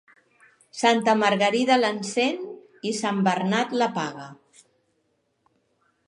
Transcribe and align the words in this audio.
Santa 0.77 1.13
Margarida 1.23 1.75
l'encén 1.81 2.41
i 2.91 2.93
Sant 3.01 3.19
Bernat 3.27 3.75
l'apaga. 3.81 4.25